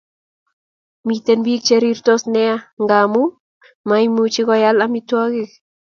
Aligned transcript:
Miten 1.07 1.39
pik 1.45 1.61
che 1.67 1.75
rirtos 1.83 2.23
nea 2.33 2.55
ngamu 2.83 3.23
maimuche 3.87 4.41
koyal 4.47 4.77
amitwakik 4.85 5.51